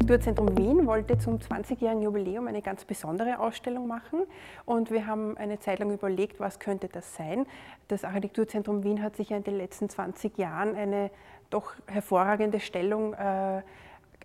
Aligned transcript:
Architekturzentrum 0.00 0.56
Wien 0.56 0.86
wollte 0.86 1.18
zum 1.18 1.36
20-jährigen 1.36 2.00
Jubiläum 2.00 2.48
eine 2.48 2.62
ganz 2.62 2.86
besondere 2.86 3.38
Ausstellung 3.38 3.86
machen 3.86 4.22
und 4.64 4.90
wir 4.90 5.06
haben 5.06 5.36
eine 5.36 5.60
Zeit 5.60 5.78
lang 5.78 5.92
überlegt, 5.92 6.40
was 6.40 6.58
könnte 6.58 6.88
das 6.88 7.14
sein. 7.16 7.44
Das 7.86 8.04
Architekturzentrum 8.04 8.82
Wien 8.82 9.02
hat 9.02 9.16
sich 9.16 9.28
ja 9.28 9.36
in 9.36 9.44
den 9.44 9.58
letzten 9.58 9.90
20 9.90 10.38
Jahren 10.38 10.74
eine 10.74 11.10
doch 11.50 11.74
hervorragende 11.86 12.60
Stellung 12.60 13.12
äh, 13.12 13.60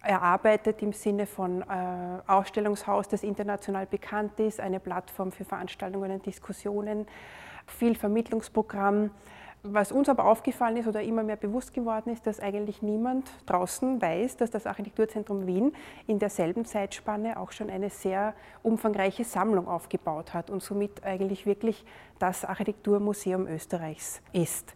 erarbeitet 0.01 0.81
im 0.81 0.93
Sinne 0.93 1.25
von 1.25 1.61
äh, 1.61 1.65
Ausstellungshaus, 2.25 3.09
das 3.09 3.23
international 3.23 3.85
bekannt 3.85 4.39
ist, 4.39 4.61
eine 4.61 4.79
Plattform 4.79 5.33
für 5.33 5.43
Veranstaltungen 5.43 6.09
und 6.09 6.25
Diskussionen, 6.25 7.05
viel 7.67 7.95
Vermittlungsprogramm. 7.95 9.11
Was 9.67 9.91
uns 9.91 10.09
aber 10.09 10.25
aufgefallen 10.25 10.77
ist 10.77 10.87
oder 10.87 11.01
immer 11.01 11.23
mehr 11.23 11.37
bewusst 11.37 11.73
geworden 11.73 12.13
ist, 12.13 12.27
dass 12.27 12.39
eigentlich 12.39 12.83
niemand 12.83 13.27
draußen 13.47 13.99
weiß, 13.99 14.37
dass 14.37 14.51
das 14.51 14.67
Architekturzentrum 14.67 15.47
Wien 15.47 15.73
in 16.05 16.19
derselben 16.19 16.65
Zeitspanne 16.65 17.39
auch 17.39 17.51
schon 17.51 17.71
eine 17.71 17.89
sehr 17.89 18.35
umfangreiche 18.61 19.23
Sammlung 19.23 19.67
aufgebaut 19.67 20.35
hat 20.35 20.51
und 20.51 20.61
somit 20.61 21.03
eigentlich 21.03 21.47
wirklich 21.47 21.83
das 22.19 22.45
Architekturmuseum 22.45 23.47
Österreichs 23.47 24.21
ist. 24.33 24.75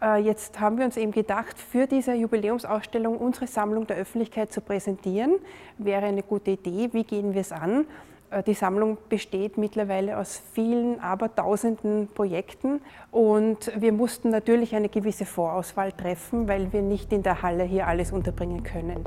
Äh, 0.00 0.20
jetzt 0.20 0.60
haben 0.60 0.78
wir 0.78 0.84
uns 0.84 0.96
eben 0.96 1.10
gedacht, 1.10 1.58
für 1.58 1.88
diese 1.88 2.14
Jubiläumsausstellung 2.14 3.18
unsere 3.18 3.48
Sammlung 3.48 3.88
der 3.88 3.96
Öffentlichkeit 3.96 4.52
zu 4.52 4.60
präsentieren, 4.60 5.34
wäre 5.78 6.06
eine 6.06 6.22
gute 6.22 6.52
Idee. 6.52 6.90
Wie 6.92 7.02
gehen 7.02 7.34
wir 7.34 7.40
es 7.40 7.50
an? 7.50 7.86
Äh, 8.30 8.42
die 8.42 8.54
Sammlung 8.54 8.98
besteht 9.08 9.58
mittlerweile 9.58 10.18
aus 10.18 10.42
vielen, 10.52 11.00
aber 11.00 11.34
tausenden 11.34 12.08
Projekten 12.08 12.80
und 13.10 13.72
wir 13.76 13.92
mussten 13.92 14.30
natürlich 14.30 14.74
eine 14.74 14.88
gewisse 14.88 15.24
Vorauswahl 15.24 15.92
treffen, 15.92 16.48
weil 16.48 16.72
wir 16.72 16.82
nicht 16.82 17.12
in 17.12 17.22
der 17.22 17.42
Halle 17.42 17.64
hier 17.64 17.86
alles 17.86 18.12
unterbringen 18.12 18.62
können. 18.62 19.04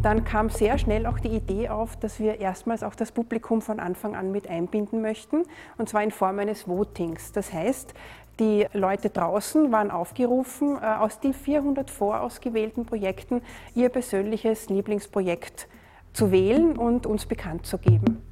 Dann 0.00 0.24
kam 0.24 0.48
sehr 0.48 0.78
schnell 0.78 1.06
auch 1.06 1.18
die 1.18 1.28
Idee 1.28 1.68
auf, 1.68 1.96
dass 1.96 2.20
wir 2.20 2.38
erstmals 2.40 2.84
auch 2.84 2.94
das 2.94 3.10
Publikum 3.10 3.60
von 3.60 3.80
Anfang 3.80 4.14
an 4.14 4.30
mit 4.30 4.48
einbinden 4.48 5.02
möchten, 5.02 5.42
und 5.76 5.88
zwar 5.88 6.04
in 6.04 6.12
Form 6.12 6.38
eines 6.38 6.68
Votings. 6.68 7.32
Das 7.32 7.52
heißt, 7.52 7.94
die 8.38 8.66
Leute 8.72 9.10
draußen 9.10 9.72
waren 9.72 9.90
aufgerufen, 9.90 10.78
äh, 10.80 10.86
aus 10.86 11.20
den 11.20 11.34
400 11.34 11.90
vorausgewählten 11.90 12.86
Projekten 12.86 13.42
ihr 13.74 13.88
persönliches 13.88 14.68
Lieblingsprojekt 14.68 15.68
zu 16.12 16.30
wählen 16.30 16.76
und 16.76 17.06
uns 17.06 17.26
bekannt 17.26 17.66
zu 17.66 17.78
geben. 17.78 18.22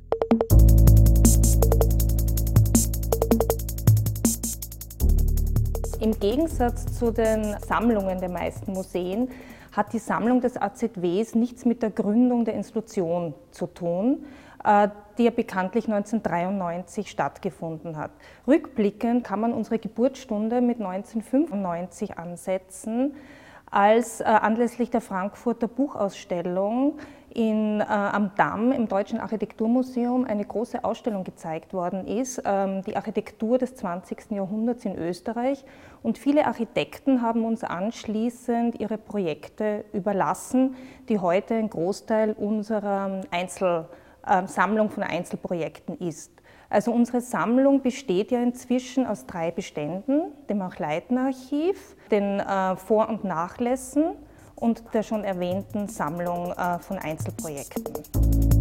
Im 6.00 6.18
Gegensatz 6.20 6.98
zu 6.98 7.10
den 7.10 7.56
Sammlungen 7.66 8.20
der 8.20 8.30
meisten 8.30 8.72
Museen 8.72 9.28
hat 9.72 9.92
die 9.92 9.98
Sammlung 9.98 10.40
des 10.40 10.56
AZWs 10.60 11.34
nichts 11.34 11.64
mit 11.64 11.82
der 11.82 11.90
Gründung 11.90 12.44
der 12.44 12.54
Institution 12.54 13.34
zu 13.50 13.66
tun, 13.66 14.24
die 15.18 15.24
ja 15.24 15.30
bekanntlich 15.30 15.86
1993 15.86 17.10
stattgefunden 17.10 17.96
hat. 17.96 18.10
Rückblickend 18.46 19.24
kann 19.24 19.40
man 19.40 19.52
unsere 19.52 19.78
Geburtsstunde 19.78 20.60
mit 20.60 20.80
1995 20.80 22.18
ansetzen, 22.18 23.14
als 23.70 24.20
äh, 24.20 24.24
anlässlich 24.24 24.90
der 24.90 25.00
Frankfurter 25.00 25.68
Buchausstellung 25.68 26.98
in, 27.36 27.80
äh, 27.80 27.84
am 27.84 28.30
Damm 28.36 28.72
im 28.72 28.88
Deutschen 28.88 29.20
Architekturmuseum 29.20 30.24
eine 30.24 30.44
große 30.44 30.84
Ausstellung 30.84 31.24
gezeigt 31.24 31.74
worden 31.74 32.06
ist, 32.06 32.42
ähm, 32.44 32.82
die 32.82 32.96
Architektur 32.96 33.58
des 33.58 33.74
20. 33.76 34.36
Jahrhunderts 34.36 34.84
in 34.84 34.96
Österreich. 34.96 35.64
Und 36.02 36.16
viele 36.16 36.46
Architekten 36.46 37.20
haben 37.20 37.44
uns 37.44 37.64
anschließend 37.64 38.80
ihre 38.80 38.96
Projekte 38.96 39.84
überlassen, 39.92 40.76
die 41.08 41.18
heute 41.18 41.54
ein 41.54 41.68
Großteil 41.68 42.32
unserer 42.32 43.20
Einzel- 43.30 43.86
ähm, 43.90 44.05
Sammlung 44.46 44.90
von 44.90 45.02
Einzelprojekten 45.02 45.98
ist. 45.98 46.32
Also 46.68 46.92
unsere 46.92 47.20
Sammlung 47.20 47.82
besteht 47.82 48.30
ja 48.30 48.42
inzwischen 48.42 49.06
aus 49.06 49.26
drei 49.26 49.50
Beständen, 49.50 50.32
dem 50.48 50.62
Achleitenarchiv, 50.62 51.96
den 52.10 52.40
äh, 52.40 52.76
Vor- 52.76 53.08
und 53.08 53.24
Nachlässen 53.24 54.16
und 54.56 54.82
der 54.92 55.02
schon 55.02 55.22
erwähnten 55.22 55.88
Sammlung 55.88 56.52
äh, 56.52 56.78
von 56.80 56.98
Einzelprojekten. 56.98 58.55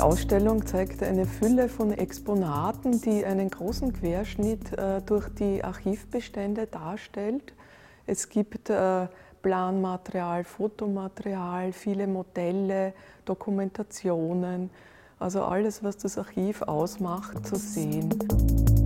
Die 0.00 0.04
Ausstellung 0.06 0.64
zeigt 0.64 1.02
eine 1.02 1.26
Fülle 1.26 1.68
von 1.68 1.92
Exponaten, 1.92 3.02
die 3.02 3.22
einen 3.22 3.50
großen 3.50 3.92
Querschnitt 3.92 4.72
äh, 4.78 5.02
durch 5.02 5.28
die 5.28 5.62
Archivbestände 5.62 6.66
darstellt. 6.66 7.52
Es 8.06 8.30
gibt 8.30 8.70
äh, 8.70 9.08
Planmaterial, 9.42 10.44
Fotomaterial, 10.44 11.74
viele 11.74 12.06
Modelle, 12.06 12.94
Dokumentationen, 13.26 14.70
also 15.18 15.42
alles, 15.42 15.84
was 15.84 15.98
das 15.98 16.16
Archiv 16.16 16.62
ausmacht, 16.62 17.46
zu 17.46 17.56
sehen. 17.56 18.79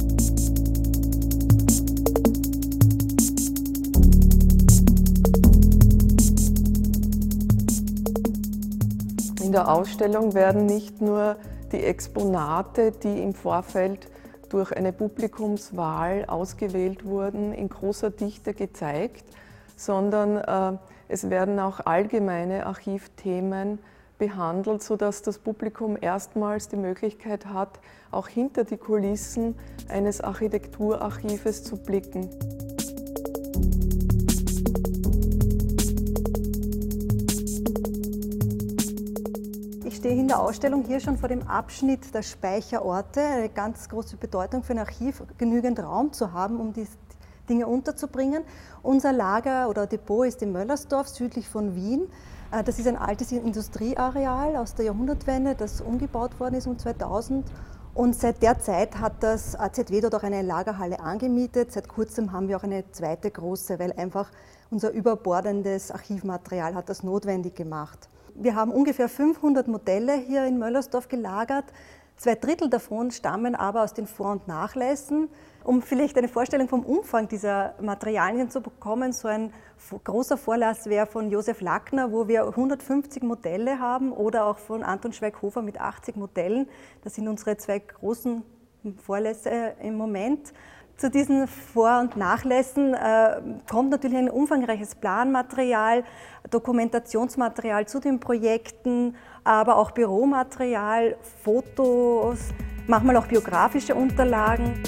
Der 9.54 9.72
Ausstellung 9.72 10.34
werden 10.34 10.66
nicht 10.66 11.00
nur 11.00 11.37
die 11.70 11.84
Exponate, 11.84 12.91
die 12.91 13.22
im 13.22 13.34
Vorfeld 13.34 14.09
durch 14.48 14.76
eine 14.76 14.92
Publikumswahl 14.92 16.25
ausgewählt 16.25 17.04
wurden, 17.04 17.53
in 17.53 17.69
großer 17.69 18.10
Dichte 18.10 18.53
gezeigt, 18.53 19.25
sondern 19.76 20.38
äh, 20.38 20.76
es 21.06 21.31
werden 21.31 21.60
auch 21.60 21.78
allgemeine 21.87 22.66
Archivthemen 22.66 23.78
behandelt, 24.19 24.82
sodass 24.82 25.22
das 25.22 25.38
Publikum 25.38 25.97
erstmals 26.00 26.66
die 26.66 26.76
Möglichkeit 26.76 27.47
hat, 27.47 27.78
auch 28.10 28.26
hinter 28.26 28.64
die 28.64 28.76
Kulissen 28.76 29.54
eines 29.88 30.20
Architekturarchives 30.20 31.62
zu 31.62 31.76
blicken. 31.76 32.28
In 40.19 40.28
der 40.28 40.41
Ausstellung 40.41 40.84
hier 40.84 41.00
schon 41.00 41.19
vor 41.19 41.28
dem 41.28 41.42
Abschnitt 41.48 42.14
der 42.14 42.22
Speicherorte. 42.22 43.20
Eine 43.20 43.48
ganz 43.48 43.88
große 43.88 44.16
Bedeutung 44.16 44.62
für 44.62 44.72
ein 44.72 44.78
Archiv, 44.78 45.22
genügend 45.38 45.80
Raum 45.80 46.12
zu 46.12 46.32
haben, 46.32 46.60
um 46.60 46.72
die 46.72 46.86
Dinge 47.48 47.66
unterzubringen. 47.66 48.44
Unser 48.82 49.12
Lager 49.12 49.69
oder 49.69 49.86
Depot 49.86 50.26
ist 50.26 50.41
in 50.42 50.52
Möllersdorf, 50.52 51.08
südlich 51.08 51.48
von 51.48 51.75
Wien. 51.75 52.08
Äh, 52.52 52.62
das 52.62 52.78
ist 52.78 52.86
ein 52.86 52.97
altes 52.97 53.32
Industrieareal 53.32 54.56
aus 54.56 54.75
der 54.75 54.86
Jahrhundertwende, 54.86 55.54
das 55.54 55.80
umgebaut 55.80 56.38
worden 56.38 56.54
ist 56.54 56.66
um 56.66 56.78
2000. 56.78 57.44
Und 57.94 58.16
seit 58.16 58.43
der 58.43 58.59
Zeit 58.59 58.99
hat 58.99 59.22
das 59.22 59.55
AZW 59.55 60.00
dort 60.00 60.16
auch 60.16 60.25
eine 60.25 60.43
Lagerhalle 60.43 60.99
angemietet. 60.99 61.71
Seit 61.71 61.88
kurzem 61.88 62.32
haben 62.32 62.49
wir 62.49 62.56
auch 62.56 62.65
eine 62.65 62.91
zweite 62.91 63.31
große, 63.31 63.78
weil 63.78 63.93
einfach 63.93 64.32
unser 64.71 64.91
überbordendes 64.91 65.93
Archivmaterial 65.93 66.75
hat 66.75 66.88
das 66.88 67.05
notwendig 67.05 67.55
gemacht. 67.55 68.09
Wir 68.34 68.56
haben 68.56 68.73
ungefähr 68.73 69.08
500 69.08 69.69
Modelle 69.69 70.14
hier 70.14 70.44
in 70.44 70.58
Möllersdorf 70.58 71.06
gelagert. 71.06 71.67
Zwei 72.16 72.37
Drittel 72.37 72.70
davon 72.70 73.11
stammen 73.11 73.55
aber 73.55 73.82
aus 73.82 73.93
den 73.93 74.06
Vor- 74.06 74.32
und 74.32 74.46
Nachlässen. 74.46 75.28
Um 75.64 75.82
vielleicht 75.82 76.16
eine 76.16 76.28
Vorstellung 76.28 76.69
vom 76.69 76.84
Umfang 76.84 77.26
dieser 77.26 77.75
Materialien 77.81 78.50
zu 78.50 78.61
bekommen, 78.61 79.12
so 79.12 79.28
ein 79.28 79.52
großer 80.05 80.37
Vorlass 80.37 80.87
wäre 80.87 81.06
von 81.06 81.31
Josef 81.31 81.61
Lackner, 81.61 82.12
wo 82.12 82.28
wir 82.28 82.46
150 82.46 83.22
Modelle 83.22 83.81
haben, 83.81 84.12
oder 84.12 84.46
auch 84.46 84.58
von 84.58 84.82
Anton 84.82 85.12
Schweighofer 85.12 85.62
mit 85.62 85.81
80 85.81 86.16
Modellen. 86.16 86.69
Das 87.02 87.14
sind 87.14 87.28
unsere 87.28 87.56
zwei 87.56 87.78
großen 87.81 88.43
Vorlässe 89.02 89.75
im 89.81 89.96
Moment. 89.96 90.52
Zu 90.96 91.11
diesen 91.11 91.49
Vor- 91.49 91.99
und 91.99 92.17
Nachlässen 92.17 92.94
äh, 92.94 93.41
kommt 93.69 93.91
natürlich 93.91 94.17
ein 94.17 94.31
umfangreiches 94.31 94.94
Planmaterial, 94.94 96.05
Dokumentationsmaterial 96.50 97.87
zu 97.87 97.99
den 97.99 98.20
Projekten, 98.20 99.17
aber 99.43 99.76
auch 99.76 99.91
Büromaterial, 99.91 101.17
Fotos, 101.43 102.38
manchmal 102.87 103.17
auch 103.17 103.26
biografische 103.26 103.96
Unterlagen. 103.96 104.81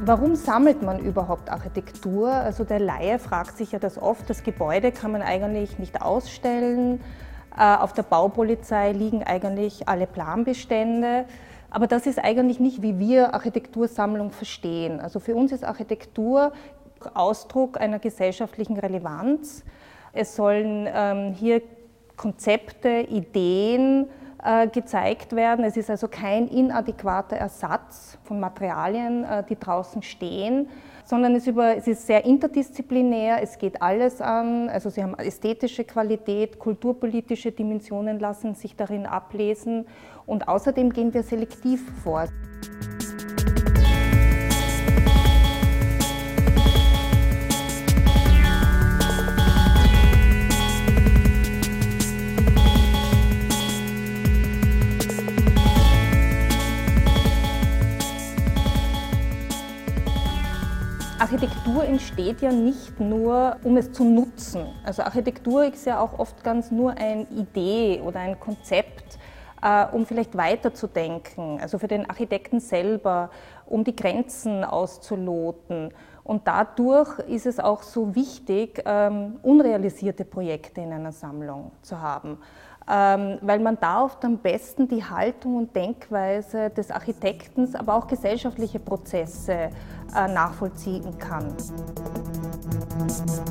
Warum 0.00 0.34
sammelt 0.34 0.82
man 0.82 0.98
überhaupt 0.98 1.50
Architektur? 1.50 2.32
Also 2.32 2.64
der 2.64 2.80
Laie 2.80 3.20
fragt 3.20 3.56
sich 3.56 3.70
ja 3.70 3.78
das 3.78 3.96
oft, 3.96 4.28
das 4.28 4.42
Gebäude 4.42 4.90
kann 4.90 5.12
man 5.12 5.22
eigentlich 5.22 5.78
nicht 5.78 6.02
ausstellen. 6.02 7.00
Äh, 7.56 7.76
auf 7.76 7.92
der 7.92 8.02
Baupolizei 8.02 8.92
liegen 8.92 9.22
eigentlich 9.22 9.88
alle 9.88 10.06
Planbestände. 10.06 11.26
Aber 11.70 11.86
das 11.86 12.06
ist 12.06 12.18
eigentlich 12.18 12.60
nicht, 12.60 12.82
wie 12.82 12.98
wir 12.98 13.34
Architektursammlung 13.34 14.30
verstehen. 14.30 15.00
Also 15.00 15.18
für 15.20 15.34
uns 15.34 15.52
ist 15.52 15.64
Architektur 15.64 16.52
Ausdruck 17.14 17.80
einer 17.80 17.98
gesellschaftlichen 17.98 18.78
Relevanz. 18.78 19.64
Es 20.12 20.36
sollen 20.36 20.88
ähm, 20.92 21.32
hier 21.32 21.62
Konzepte, 22.16 23.00
Ideen 23.00 24.06
gezeigt 24.72 25.34
werden. 25.34 25.64
Es 25.64 25.76
ist 25.76 25.88
also 25.88 26.08
kein 26.08 26.48
inadäquater 26.48 27.36
Ersatz 27.36 28.18
von 28.24 28.40
Materialien, 28.40 29.24
äh, 29.24 29.42
die 29.48 29.58
draußen 29.58 30.02
stehen, 30.02 30.68
sondern 31.04 31.34
es, 31.34 31.46
über, 31.46 31.76
es 31.76 31.86
ist 31.86 32.06
sehr 32.06 32.24
interdisziplinär, 32.24 33.42
es 33.42 33.58
geht 33.58 33.80
alles 33.82 34.20
an, 34.20 34.68
also 34.68 34.90
sie 34.90 35.02
haben 35.02 35.14
ästhetische 35.14 35.84
Qualität, 35.84 36.58
kulturpolitische 36.58 37.52
Dimensionen 37.52 38.18
lassen 38.18 38.54
sich 38.54 38.76
darin 38.76 39.06
ablesen 39.06 39.86
und 40.26 40.48
außerdem 40.48 40.92
gehen 40.92 41.12
wir 41.12 41.22
selektiv 41.22 41.82
vor. 42.02 42.26
Architektur 61.24 61.82
entsteht 61.84 62.42
ja 62.42 62.52
nicht 62.52 63.00
nur, 63.00 63.56
um 63.62 63.78
es 63.78 63.90
zu 63.92 64.04
nutzen. 64.04 64.66
Also 64.84 65.04
Architektur 65.04 65.64
ist 65.64 65.86
ja 65.86 65.98
auch 65.98 66.18
oft 66.18 66.44
ganz 66.44 66.70
nur 66.70 66.98
eine 66.98 67.22
Idee 67.30 68.02
oder 68.04 68.20
ein 68.20 68.38
Konzept, 68.38 69.18
äh, 69.62 69.86
um 69.86 70.04
vielleicht 70.04 70.36
weiterzudenken, 70.36 71.62
also 71.62 71.78
für 71.78 71.88
den 71.88 72.10
Architekten 72.10 72.60
selber, 72.60 73.30
um 73.64 73.84
die 73.84 73.96
Grenzen 73.96 74.64
auszuloten. 74.64 75.94
Und 76.24 76.48
dadurch 76.48 77.18
ist 77.20 77.44
es 77.44 77.60
auch 77.60 77.82
so 77.82 78.14
wichtig, 78.14 78.82
ähm, 78.86 79.36
unrealisierte 79.42 80.24
Projekte 80.24 80.80
in 80.80 80.90
einer 80.90 81.12
Sammlung 81.12 81.72
zu 81.82 82.00
haben, 82.00 82.38
ähm, 82.90 83.38
weil 83.42 83.60
man 83.60 83.76
da 83.78 84.02
oft 84.02 84.24
am 84.24 84.38
besten 84.38 84.88
die 84.88 85.04
Haltung 85.04 85.56
und 85.56 85.76
Denkweise 85.76 86.70
des 86.70 86.90
Architekten, 86.90 87.68
aber 87.76 87.94
auch 87.94 88.06
gesellschaftliche 88.06 88.80
Prozesse 88.80 89.52
äh, 90.16 90.28
nachvollziehen 90.28 91.18
kann. 91.18 91.54
Musik 92.98 93.44